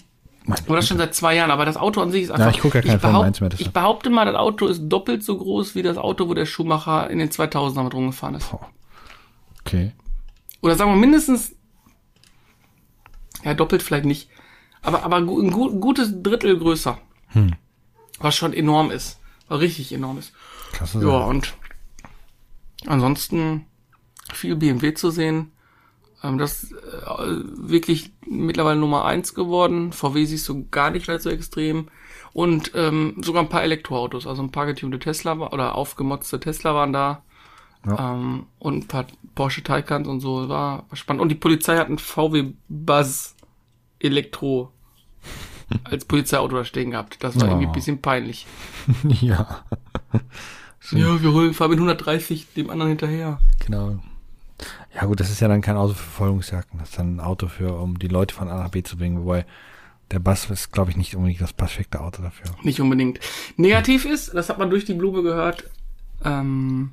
[0.68, 2.46] Oder schon seit zwei Jahren, aber das Auto an sich ist einfach.
[2.46, 3.50] Ja, ich gucke ja kein Formel behaupt- 1 mehr.
[3.56, 7.08] Ich behaupte mal, das Auto ist doppelt so groß wie das Auto, wo der Schumacher
[7.08, 8.52] in den 2000ern mit rumgefahren ist.
[9.64, 9.92] Okay.
[10.60, 11.54] Oder sagen wir mindestens,
[13.42, 14.28] ja, doppelt vielleicht nicht,
[14.82, 16.98] aber, aber ein gu- gutes Drittel größer.
[17.28, 17.52] Hm.
[18.18, 19.20] Was schon enorm ist.
[19.48, 20.32] Was richtig enorm ist.
[20.72, 21.00] Klasse.
[21.00, 21.54] Ja, und
[22.86, 23.66] ansonsten
[24.32, 25.52] viel BMW zu sehen.
[26.22, 26.76] Ähm, das ist äh,
[27.18, 29.92] wirklich mittlerweile Nummer eins geworden.
[29.92, 31.88] VW siehst du gar nicht gleich so extrem.
[32.32, 36.92] Und ähm, sogar ein paar Elektroautos, also ein paar getunte Tesla oder aufgemotzte Tesla waren
[36.92, 37.22] da.
[37.86, 38.14] Ja.
[38.14, 40.48] Ähm, und ein paar Porsche Taycans und so.
[40.48, 41.22] War, spannend.
[41.22, 43.36] Und die Polizei hat ein VW Buzz
[43.98, 44.72] Elektro
[45.84, 47.22] als Polizeiauto da stehen gehabt.
[47.22, 47.46] Das war Oh.
[47.50, 48.46] irgendwie ein bisschen peinlich.
[49.08, 49.64] ja,
[50.92, 53.40] Ja, wir holen Fabian 130 dem anderen hinterher.
[53.64, 53.98] genau.
[54.94, 56.78] Ja gut, das ist ja dann kein Auto für Verfolgungsjagden.
[56.78, 59.18] Das ist dann ein Auto für, um die Leute von A nach B zu bringen.
[59.24, 59.44] Wobei
[60.12, 62.46] der Bass ist, glaube ich, nicht unbedingt das perfekte Auto dafür.
[62.62, 63.18] Nicht unbedingt.
[63.56, 65.64] Negativ ist, das hat man durch die Blume gehört,
[66.24, 66.92] ähm,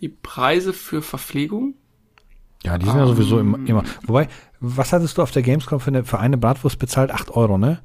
[0.00, 1.74] die Preise für Verpflegung.
[2.62, 3.84] Ja, die sind ja sowieso im, immer.
[4.06, 4.28] Wobei,
[4.60, 7.10] was hattest du auf der Gamescom für eine, für eine Bratwurst bezahlt?
[7.10, 7.80] 8 Euro, ne?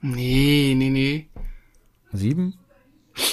[0.00, 1.28] Nee, nee, nee.
[2.12, 2.58] Sieben?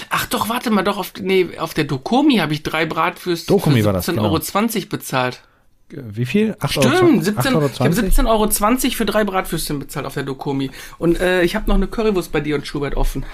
[0.09, 3.79] Ach doch, warte mal, doch, auf, nee, auf der Dokomi habe ich drei Bratwürste Dokomi
[3.79, 4.23] für war das, 17,20 genau.
[4.23, 5.41] Euro 20 bezahlt.
[5.89, 6.55] Wie viel?
[6.59, 8.45] 8 Stimmt, 17, 8,20 ich habe Euro?
[8.45, 10.71] 17,20 Euro für drei Bratwürstchen bezahlt auf der Dokomi.
[10.97, 13.25] Und äh, ich habe noch eine Currywurst bei dir und Schubert offen.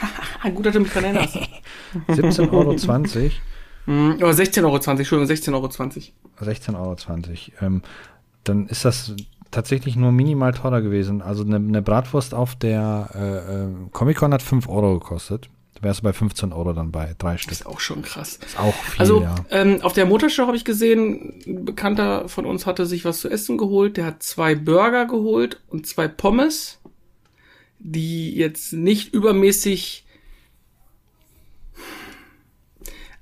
[0.55, 1.35] Gut, dass du mich dran erinnerst.
[2.07, 3.31] 17,20 Euro.
[3.85, 5.67] Hm, Oder 16,20 Euro, Entschuldigung, 16,20 Euro.
[6.41, 6.95] 16,20 Euro.
[7.61, 7.81] Ähm,
[8.43, 9.13] dann ist das
[9.51, 11.21] tatsächlich nur minimal teurer gewesen.
[11.21, 15.49] Also eine, eine Bratwurst auf der äh, äh, Comic-Con hat 5 Euro gekostet.
[15.75, 17.51] Da wärst du bei 15 Euro dann bei drei Das Stück.
[17.51, 18.39] ist auch schon krass.
[18.45, 19.35] Ist auch viel, Also ja.
[19.51, 23.29] ähm, auf der Motorshow habe ich gesehen, ein Bekannter von uns hatte sich was zu
[23.29, 23.95] essen geholt.
[23.97, 26.79] Der hat zwei Burger geholt und zwei Pommes,
[27.79, 30.05] die jetzt nicht übermäßig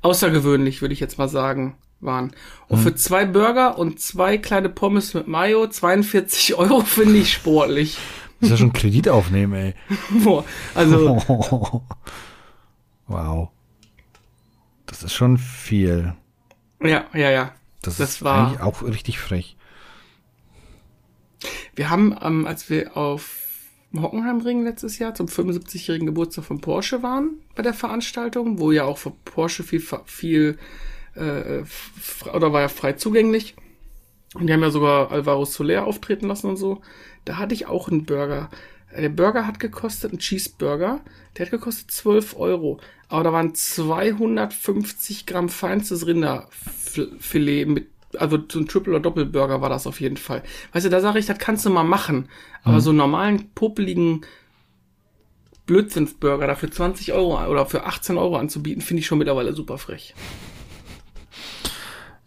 [0.01, 1.75] außergewöhnlich, würde ich jetzt mal sagen,
[2.05, 2.31] waren.
[2.67, 7.97] Und für zwei Burger und zwei kleine Pommes mit Mayo, 42 Euro finde ich sportlich.
[8.41, 9.73] ist ja schon Kredit aufnehmen, ey.
[10.23, 11.17] Boah, also,
[13.07, 13.49] wow.
[14.85, 16.13] Das ist schon viel.
[16.81, 17.51] ja, ja, ja.
[17.81, 19.55] Das, Das ist war- eigentlich auch richtig frech.
[21.75, 23.41] Wir haben, ähm, als wir auf
[23.95, 28.97] Hockenheimring letztes Jahr zum 75-jährigen Geburtstag von Porsche waren bei der Veranstaltung, wo ja auch
[28.97, 30.57] für Porsche viel, viel
[31.15, 31.63] äh,
[32.33, 33.55] oder war ja frei zugänglich.
[34.33, 36.81] Und die haben ja sogar Alvaro Soler auftreten lassen und so.
[37.23, 38.49] Da hatte ich auch einen Burger.
[38.95, 41.01] Der Burger hat gekostet, ein Cheeseburger,
[41.37, 42.79] der hat gekostet 12 Euro.
[43.07, 49.69] Aber da waren 250 Gramm feinstes Rinderfilet mit, also so ein Triple- oder Doppelburger war
[49.69, 50.43] das auf jeden Fall.
[50.73, 52.29] Weißt du, da sage ich, das kannst du mal machen.
[52.63, 54.25] Aber so einen normalen, popeligen
[55.65, 60.13] Blödsinnsburger dafür 20 Euro oder für 18 Euro anzubieten, finde ich schon mittlerweile super frech.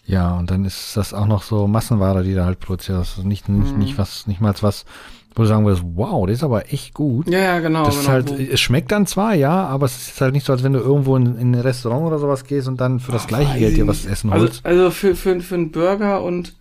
[0.08, 2.98] Ja, und dann ist das auch noch so Massenware, die da halt produziert.
[2.98, 3.78] Das ist nicht, nicht, Mhm.
[3.78, 4.86] nicht was, nicht mal was,
[5.34, 7.28] wo du sagen würdest, wow, das ist aber echt gut.
[7.28, 7.84] Ja, ja, genau.
[7.84, 10.52] Das genau ist halt, es schmeckt dann zwar, ja, aber es ist halt nicht so,
[10.54, 13.26] als wenn du irgendwo in, in ein Restaurant oder sowas gehst und dann für das
[13.26, 14.64] gleiche Weiß Geld dir was essen also, holst.
[14.64, 16.56] Also für, für, für einen Burger und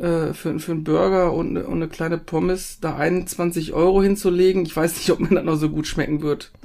[0.00, 4.64] äh, für, für einen Burger und, eine- und eine kleine Pommes da 21 Euro hinzulegen,
[4.66, 6.50] ich weiß nicht, ob mir das noch so gut schmecken wird.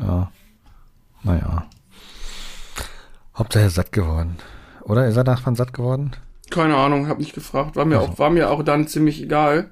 [0.00, 0.30] Ja.
[1.22, 1.66] Naja.
[3.38, 4.36] Hauptsache satt geworden.
[4.82, 5.06] Oder?
[5.06, 6.12] Ist er davon satt geworden?
[6.50, 7.76] Keine Ahnung, hab nicht gefragt.
[7.76, 8.12] War mir Also.
[8.12, 9.70] auch, war mir auch dann ziemlich egal.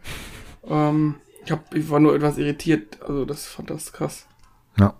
[0.68, 2.98] Ähm, ich, hab, ich war nur etwas irritiert.
[3.02, 4.26] Also das fand das krass.
[4.78, 4.94] Ja.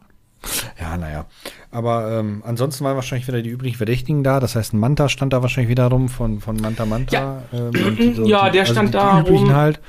[0.80, 1.26] Ja, naja.
[1.70, 4.38] Aber ähm, ansonsten waren wahrscheinlich wieder die üblichen Verdächtigen da.
[4.40, 7.12] Das heißt, ein Manta stand da wahrscheinlich wieder rum von, von Manta Manta.
[7.14, 7.42] Ja.
[7.52, 9.52] Ähm, die- Ja, der also stand die, da Die rum.
[9.54, 9.80] halt.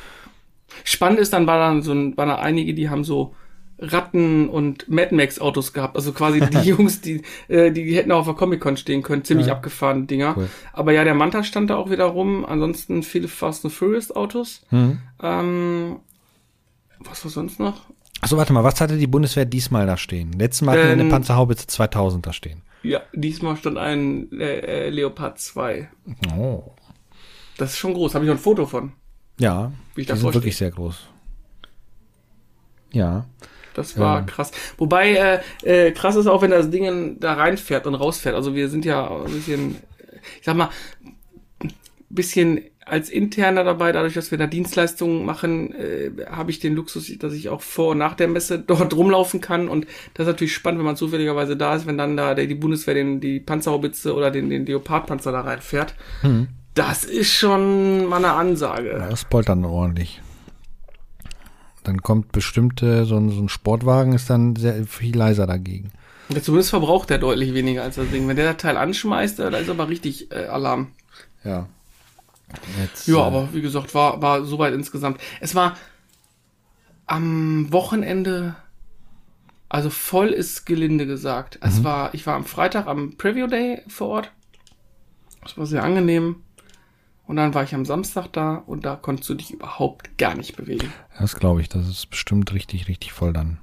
[0.84, 3.34] Spannend ist, dann war dann so waren da einige, die haben so
[3.80, 5.96] Ratten und Mad Max Autos gehabt.
[5.96, 9.24] Also quasi die Jungs, die, äh, die hätten auch auf der Comic Con stehen können.
[9.24, 9.54] Ziemlich Ja.
[9.54, 10.34] abgefahrene Dinger.
[10.36, 10.50] Cool.
[10.74, 12.44] Aber ja, der Manta stand da auch wieder rum.
[12.46, 14.62] Ansonsten viele Fast and Furious Autos.
[14.72, 15.00] Mhm.
[15.22, 15.96] Ähm,
[17.00, 17.82] was war sonst noch?
[18.22, 20.32] Achso, warte mal, was hatte die Bundeswehr diesmal da stehen?
[20.34, 22.64] Letztes Mal hatten wir eine Ähm, Panzerhaubitze 2000 da stehen.
[22.82, 25.90] Ja, diesmal stand ein äh, äh, Leopard 2.
[26.36, 26.64] Oh.
[27.58, 28.16] Das ist schon groß.
[28.16, 28.94] Habe ich noch ein Foto von.
[29.40, 31.08] Ja, Wie ich die sind wirklich sehr groß.
[32.92, 33.26] Ja.
[33.78, 34.26] Das war Ja.
[34.26, 34.52] krass.
[34.78, 35.14] Wobei,
[35.64, 38.36] äh, äh, krass ist auch, wenn das Ding da reinfährt und rausfährt.
[38.36, 39.76] Also wir sind ja ein bisschen,
[40.40, 40.70] ich sag mal,
[41.64, 41.72] ein
[42.10, 47.12] bisschen als Interner dabei, dadurch, dass wir da Dienstleistungen machen, äh, habe ich den Luxus,
[47.20, 49.68] dass ich auch vor und nach der Messe dort rumlaufen kann.
[49.68, 52.56] Und das ist natürlich spannend, wenn man zufälligerweise da ist, wenn dann da der, die
[52.56, 55.96] Bundeswehr den, die Panzerhaubitze oder den, den Leopardpanzer da reinfährt.
[56.22, 56.48] Hm.
[56.74, 58.92] Das ist schon mal eine Ansage.
[58.92, 60.22] Ja, Das poltert ordentlich.
[61.88, 65.92] Dann kommt bestimmt äh, so, ein, so ein Sportwagen, ist dann sehr viel leiser dagegen.
[66.28, 68.28] Ja, zumindest verbraucht der deutlich weniger als das Ding.
[68.28, 70.88] Wenn der das Teil anschmeißt, äh, da ist aber richtig äh, Alarm.
[71.46, 71.68] Ja.
[72.82, 75.22] Jetzt, Ja, äh, aber wie gesagt, war, war soweit insgesamt.
[75.40, 75.78] Es war
[77.06, 78.58] am Wochenende,
[79.70, 81.58] also voll ist gelinde gesagt.
[81.62, 84.32] Es war, ich war am Freitag am Preview Day vor Ort.
[85.42, 86.44] Das war sehr angenehm.
[87.28, 90.56] Und dann war ich am Samstag da und da konntest du dich überhaupt gar nicht
[90.56, 90.94] bewegen.
[91.20, 93.60] Das glaube ich, das ist bestimmt richtig, richtig voll dann.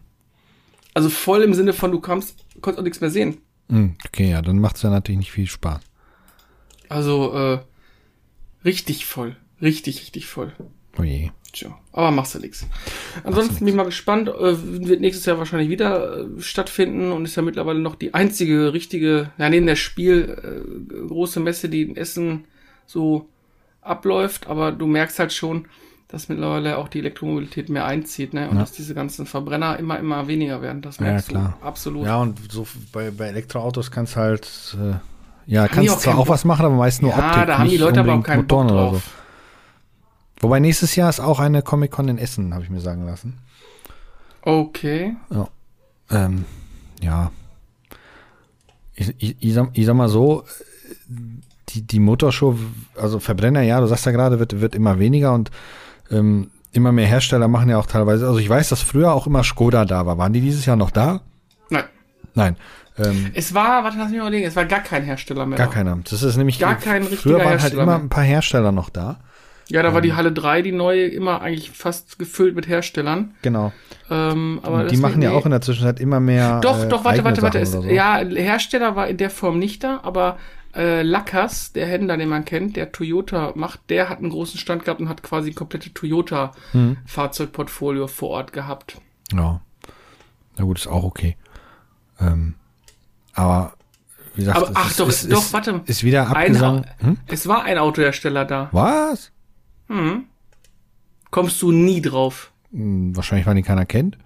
[0.92, 3.38] Also voll im Sinne von, du kamst, konntest auch nichts mehr sehen.
[3.70, 5.81] Hm, okay, ja, dann macht es ja natürlich nicht viel Spaß.
[6.90, 7.59] Also, äh,
[8.66, 9.37] richtig voll.
[9.62, 10.53] Richtig, richtig voll.
[10.98, 11.31] Oh je.
[11.53, 12.66] Tja, aber machst du nix.
[13.22, 17.37] Ansonsten bin ich mal gespannt, äh, wird nächstes Jahr wahrscheinlich wieder äh, stattfinden und ist
[17.37, 21.96] ja mittlerweile noch die einzige richtige, ja neben der Spiel, äh, große Messe, die in
[21.96, 22.44] Essen
[22.87, 23.31] so
[23.85, 25.66] abläuft, aber du merkst halt schon,
[26.09, 28.49] dass mittlerweile auch die Elektromobilität mehr einzieht, ne?
[28.49, 28.61] Und Ja.
[28.62, 30.83] dass diese ganzen Verbrenner immer, immer weniger werden.
[30.83, 31.57] Das Ja, merkst klar.
[31.61, 32.05] du absolut.
[32.07, 34.94] Ja, und so bei, bei Elektroautos kannst halt, äh,
[35.47, 37.47] ja, Haben kannst zwar auch was machen, aber meist nur Ja, Optik.
[37.47, 39.11] da haben die Leute aber auch keinen Bock Motoren oder drauf.
[40.40, 43.38] Wobei nächstes Jahr ist auch eine Comic-Con in Essen, habe ich mir sagen lassen.
[44.42, 45.16] Okay.
[46.11, 46.44] Ähm,
[47.01, 47.31] ja.
[48.94, 50.44] Ich, ich, ich, sag, ich sag mal so,
[51.74, 52.56] die, die Motorshow,
[52.96, 55.50] also Verbrenner, ja, du sagst ja gerade, wird, wird immer weniger und
[56.10, 59.44] ähm, immer mehr Hersteller machen ja auch teilweise, also ich weiß, dass früher auch immer
[59.44, 60.18] Skoda da war.
[60.18, 61.20] Waren die dieses Jahr noch da?
[61.70, 61.84] Nein.
[62.34, 62.56] Nein.
[62.98, 65.58] Ähm, Es war, warte, lass mich mal überlegen, es war gar kein Hersteller mehr.
[65.58, 65.98] gar keiner.
[66.08, 68.06] Das ist nämlich, Gar kein richtiger früher waren halt Hersteller immer mehr.
[68.06, 69.18] ein paar Hersteller noch da.
[69.68, 70.02] Ja, da war Ähm.
[70.02, 73.34] die Halle 3, die neue, immer eigentlich fast gefüllt mit Herstellern.
[73.42, 73.72] Genau.
[74.10, 75.37] Ähm, aber die machen ja nee.
[75.37, 76.60] auch in der Zwischenzeit immer mehr.
[76.60, 77.64] Doch, äh, doch, warte, warte, warte.
[77.64, 77.82] So.
[77.82, 80.38] Ja, Hersteller war in der Form nicht da, aber
[80.76, 84.84] äh, Lackers, der Händler, den man kennt, der Toyota macht, der hat einen großen Stand
[84.84, 85.94] gehabt und hat quasi ein komplette Hm.
[85.94, 89.00] Toyota-Fahrzeugportfolio vor Ort gehabt.
[89.32, 89.60] Ja.
[90.56, 91.37] Na gut, ist auch okay.
[92.20, 92.54] Ähm,
[93.34, 93.74] aber
[94.34, 95.80] wie gesagt, Aber es ach ist, doch, ist, doch, ist, warte.
[95.87, 96.30] ist wieder.
[96.30, 97.18] Au- Hm?
[97.26, 98.68] Es war ein Autohersteller da.
[98.72, 99.30] Was?
[99.88, 100.24] Hm.
[101.30, 102.52] kommst du nie drauf.
[102.72, 104.18] Hm, Wahrscheinlich, weil ihn keiner kennt.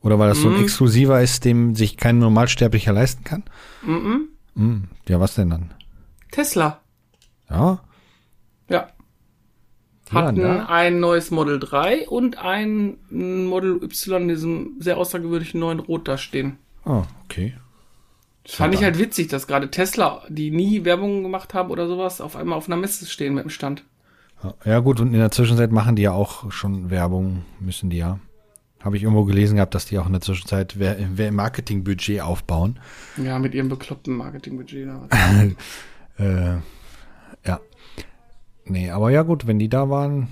[0.00, 3.42] Oder weil das so ein exklusiver ist, dem sich kein Normalsterblicher leisten kann.
[3.82, 4.28] Mhm.
[5.08, 5.74] Ja, was denn dann?
[6.30, 6.80] Tesla.
[7.50, 7.80] Ja,
[8.68, 8.88] Ja.
[10.12, 10.66] Hatten da.
[10.66, 16.16] ein neues Model 3 und ein Model Y in diesem sehr außergewöhnlichen neuen Rot da
[16.16, 16.58] stehen.
[16.84, 17.54] oh, okay.
[18.44, 22.20] Das fand ich halt witzig, dass gerade Tesla, die nie Werbung gemacht haben oder sowas,
[22.20, 23.82] auf einmal auf einer Messe stehen mit dem Stand.
[24.64, 28.20] Ja, gut, und in der Zwischenzeit machen die ja auch schon Werbung, müssen die ja.
[28.80, 30.76] Habe ich irgendwo gelesen gehabt, dass die auch in der Zwischenzeit
[31.32, 32.78] Marketingbudget aufbauen.
[33.16, 34.88] Ja, mit ihrem bekloppten Marketingbudget.
[36.18, 36.56] Äh,
[37.44, 37.60] ja.
[38.64, 40.28] Nee, aber ja gut, wenn die da waren,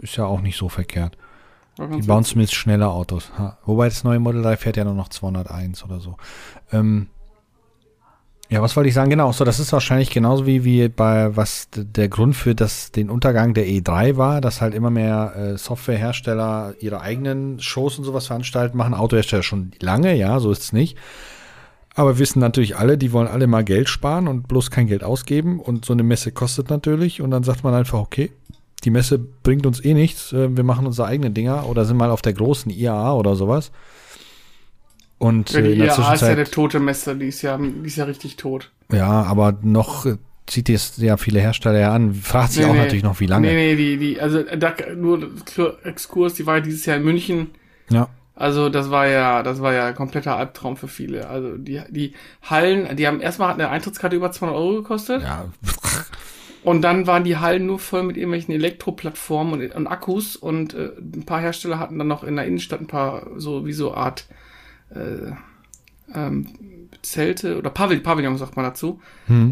[0.00, 1.16] ist ja auch nicht so verkehrt.
[1.78, 3.32] Die bauen zumindest schnelle Autos.
[3.38, 3.56] Ha.
[3.64, 6.16] Wobei das neue Model 3 fährt ja nur noch 201 oder so.
[6.72, 7.08] Ähm,
[8.50, 9.10] ja, was wollte ich sagen?
[9.10, 13.08] Genau, so das ist wahrscheinlich genauso wie, wie bei was der Grund für das, den
[13.08, 18.26] Untergang der E3 war, dass halt immer mehr äh, Softwarehersteller ihre eigenen Shows und sowas
[18.26, 20.98] veranstalten, machen Autohersteller schon lange, ja, so ist es nicht.
[22.00, 25.60] Aber wissen natürlich alle, die wollen alle mal Geld sparen und bloß kein Geld ausgeben
[25.60, 28.30] und so eine Messe kostet natürlich und dann sagt man einfach, okay,
[28.84, 32.10] die Messe bringt uns eh nichts, äh, wir machen unsere eigenen Dinger oder sind mal
[32.10, 33.70] auf der großen IAA oder sowas.
[35.18, 37.58] Und Ja, äh, die in der IAA ist ja eine tote Messe, die ist ja,
[37.58, 38.70] die ist ja richtig tot.
[38.90, 42.14] ja, aber noch äh, zieht es ja viele Hersteller ja an.
[42.14, 43.46] Fragt sich auch natürlich noch, wie lange.
[43.46, 45.32] Nee, nee, die, die, also da, nur
[45.84, 47.50] Exkurs, die war ja dieses Jahr in München.
[47.90, 48.08] Ja,
[48.40, 51.28] Also das war ja, das war ja ein kompletter Albtraum für viele.
[51.28, 55.44] Also die, die Hallen, die haben erstmal eine Eintrittskarte über 200 Euro gekostet ja,
[56.64, 60.92] und dann waren die Hallen nur voll mit irgendwelchen Elektroplattformen und, und Akkus und äh,
[60.98, 64.24] ein paar Hersteller hatten dann noch in der Innenstadt ein paar so wie so Art
[64.88, 65.32] äh,
[66.14, 66.46] ähm,
[67.02, 69.02] Zelte oder Pavillon, Pavillon sagt man dazu.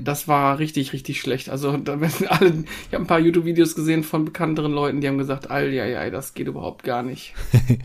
[0.02, 1.50] Das war richtig, richtig schlecht.
[1.50, 5.18] Also da werden alle, ich habe ein paar YouTube-Videos gesehen von bekannteren Leuten, die haben
[5.18, 7.34] gesagt, all ja, ja, das geht überhaupt gar nicht.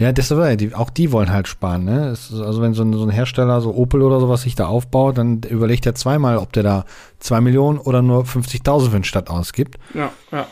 [0.00, 2.06] Ja, das ja, die, auch die wollen halt sparen, ne?
[2.08, 5.42] Also wenn so ein, so ein Hersteller, so Opel oder sowas sich da aufbaut, dann
[5.42, 6.84] überlegt er zweimal, ob der da
[7.18, 9.78] zwei Millionen oder nur 50.000 für eine Stadt ausgibt.
[9.92, 10.46] Ja, ja.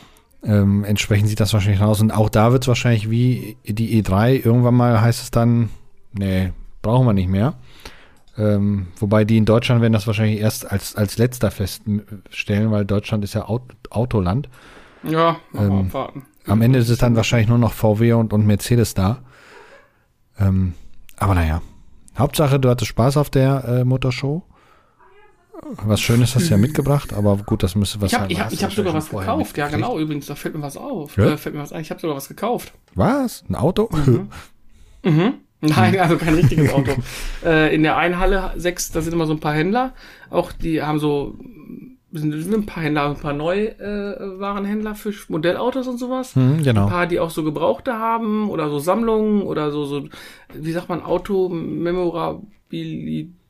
[0.44, 2.02] Ähm, entsprechend sieht das wahrscheinlich aus.
[2.02, 5.70] Und auch da wird es wahrscheinlich wie die E3, irgendwann mal heißt es dann,
[6.12, 7.54] nee, brauchen wir nicht mehr.
[8.36, 13.24] Ähm, wobei die in Deutschland werden das wahrscheinlich erst als, als letzter feststellen, weil Deutschland
[13.24, 14.50] ist ja Aut Autoland.
[15.04, 16.26] Ja, Ähm, abwarten.
[16.46, 19.22] Am Ende ist es dann wahrscheinlich nur noch VW und, und Mercedes da.
[20.38, 20.74] Ähm,
[21.16, 21.62] aber naja.
[22.16, 24.42] Hauptsache, du hattest Spaß auf der äh, Motorshow.
[25.84, 28.30] Was Schönes hast du ja mitgebracht, aber gut, das müsste was Ich habe sein.
[28.30, 29.58] ich hab, Hast ich du hab sogar was gekauft.
[29.58, 31.16] Ja, genau, übrigens, da fällt mir was auf.
[31.16, 31.32] Ja?
[31.32, 31.80] Äh, fällt mir was ein.
[31.82, 32.72] Ich habe sogar was gekauft.
[32.94, 33.44] Was?
[33.48, 33.88] Ein Auto?
[33.92, 34.28] Mhm.
[35.60, 36.92] Nein, also kein richtiges Auto.
[37.44, 39.92] äh, in der einen Halle sechs, da sind immer so ein paar Händler.
[40.30, 41.34] Auch die haben so
[42.12, 46.34] sind sind ein paar Händler, ein paar Neuwarenhändler für Modellautos und sowas.
[46.34, 46.86] Hm, Ein genau.
[46.86, 50.08] paar, die auch so Gebrauchte haben oder so Sammlungen oder so, so
[50.54, 51.02] wie sagt man,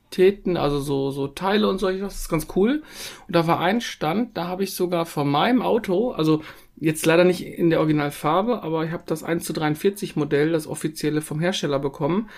[0.09, 2.13] Automemorabilitäten, also so, so Teile und solche was.
[2.13, 2.83] Das ist ganz cool.
[3.27, 6.41] Und da war ein Stand, da habe ich sogar von meinem Auto, also
[6.77, 10.65] jetzt leider nicht in der Originalfarbe, aber ich habe das 1 zu 43 Modell, das
[10.65, 12.29] offizielle vom Hersteller bekommen,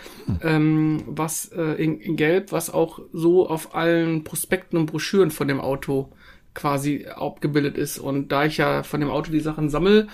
[0.41, 5.47] ähm, was äh, in, in Gelb, was auch so auf allen Prospekten und Broschüren von
[5.47, 6.11] dem Auto
[6.53, 7.99] quasi abgebildet ist.
[7.99, 10.07] Und da ich ja von dem Auto die Sachen sammel,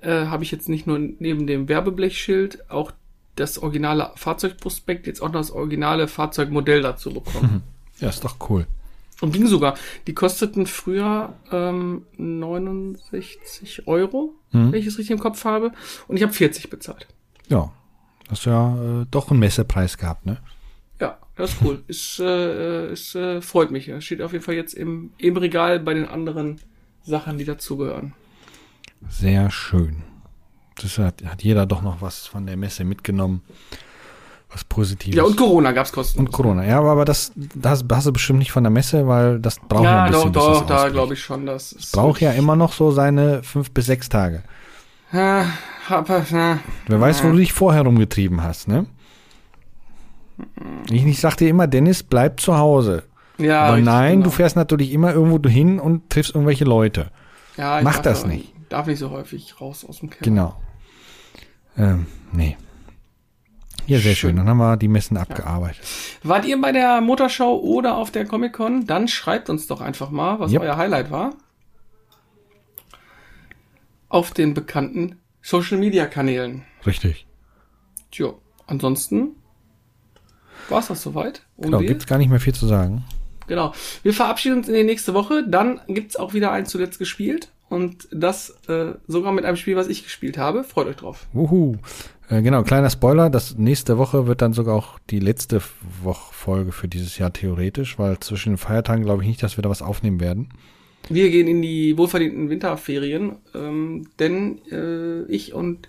[0.00, 2.90] äh, habe ich jetzt nicht nur neben dem Werbeblechschild auch
[3.36, 7.62] das originale Fahrzeugprospekt, jetzt auch noch das originale Fahrzeugmodell dazu bekommen.
[8.00, 8.66] Ja, ist doch cool.
[9.20, 9.74] Und ging sogar.
[10.06, 15.72] Die kosteten früher ähm, 69 Euro, wenn ich es richtig im Kopf habe.
[16.08, 17.06] Und ich habe 40 bezahlt.
[17.48, 17.72] Ja.
[18.28, 20.38] Hast du ja äh, doch einen Messepreis gehabt, ne?
[21.00, 21.82] Ja, das ist cool.
[21.88, 23.86] ist, äh, ist, äh, freut mich.
[23.86, 26.60] Das steht auf jeden Fall jetzt im, im Regal bei den anderen
[27.02, 28.14] Sachen, die dazugehören.
[29.08, 30.02] Sehr schön.
[30.80, 33.42] Das hat, hat jeder doch noch was von der Messe mitgenommen.
[34.50, 35.16] Was Positives.
[35.16, 36.26] Ja, und Corona gab's kostenlos.
[36.28, 36.64] Und Corona.
[36.64, 39.82] Ja, aber, aber das, das hast du bestimmt nicht von der Messe, weil das braucht
[39.84, 40.32] ja, Ja, ein bisschen.
[40.32, 43.42] doch, das doch, da glaube ich schon, dass es Braucht ja immer noch so seine
[43.42, 44.42] fünf bis sechs Tage.
[45.12, 45.42] Äh,
[45.88, 46.22] hab, äh,
[46.86, 48.86] Wer weiß, wo du dich vorher rumgetrieben hast, ne?
[50.90, 53.04] Ich, ich sag dir immer, Dennis, bleib zu Hause.
[53.38, 54.24] ja, Aber nein, genau.
[54.24, 57.10] du fährst natürlich immer irgendwo hin und triffst irgendwelche Leute.
[57.56, 58.52] ja, mach das da- nicht.
[58.68, 60.22] Darf nicht so häufig raus aus dem Keller.
[60.24, 60.62] Genau.
[61.76, 62.56] Ähm, nee.
[63.86, 64.30] Ja, sehr schön.
[64.30, 64.36] Schön.
[64.36, 65.84] Dann haben wir die Messen abgearbeitet.
[66.22, 68.86] Wart ihr bei der Motorshow oder auf der Comic-Con?
[68.86, 70.62] Dann schreibt uns doch einfach mal, was Yep.
[70.62, 71.34] euer Highlight war.
[74.08, 76.62] Auf den bekannten Social-Media-Kanälen.
[76.86, 77.26] Richtig.
[78.10, 78.32] Tja,
[78.66, 79.36] ansonsten
[80.68, 81.42] war's das soweit.
[81.56, 83.04] Und Genau, wir- gibt's gar nicht mehr viel zu sagen.
[83.48, 83.74] Genau.
[84.02, 85.44] Wir verabschieden uns in die nächste Woche.
[85.46, 87.50] Dann gibt's auch wieder ein zuletzt gespielt.
[87.74, 90.62] Und das äh, sogar mit einem Spiel, was ich gespielt habe.
[90.62, 91.26] Freut euch drauf.
[91.32, 91.76] Wuhu.
[92.28, 95.60] Äh, genau, kleiner Spoiler, das nächste Woche wird dann sogar auch die letzte
[96.02, 99.62] Woche Folge für dieses Jahr theoretisch, weil zwischen den Feiertagen glaube ich nicht, dass wir
[99.62, 100.48] da was aufnehmen werden.
[101.08, 105.88] Wir gehen in die wohlverdienten Winterferien, ähm, denn äh, ich und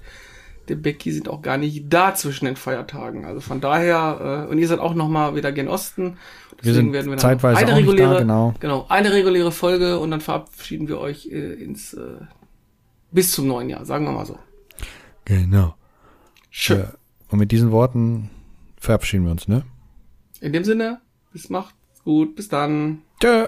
[0.68, 3.26] der Becky sind auch gar nicht da zwischen den Feiertagen.
[3.26, 6.18] Also von daher, äh, und ihr seid auch noch mal wieder gen Osten.
[6.62, 8.54] Wir sind werden wir dann zeitweise eine auch nicht reguläre, da, genau.
[8.60, 12.18] genau, eine reguläre Folge und dann verabschieden wir euch äh, ins äh,
[13.12, 14.38] bis zum neuen Jahr, sagen wir mal so.
[15.26, 15.76] Genau.
[16.50, 16.82] Schön.
[16.82, 16.86] Äh,
[17.30, 18.30] und mit diesen Worten
[18.78, 19.64] verabschieden wir uns, ne?
[20.42, 21.02] In dem Sinne,
[21.34, 23.02] bis macht's gut, bis dann.
[23.20, 23.48] Tschö.